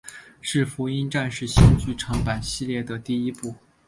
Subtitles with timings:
[0.41, 3.53] 是福音战士新剧场版系列的第一部。